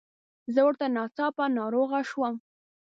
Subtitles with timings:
[0.53, 2.35] زه ورته ناڅاپه ناروغه شوم.